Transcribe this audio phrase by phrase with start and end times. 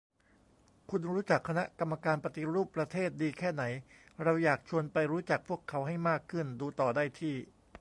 [0.89, 3.63] คุณรู้จัก คณะกรรมการปฏิรูปประเทศ ดีแค่ไหน?
[4.23, 7.35] เราอยากชวนไปรู้จักพวกเขาให้มากขึ้น ดูต่อได้ที่